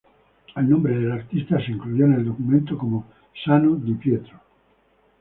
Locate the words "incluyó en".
1.73-2.13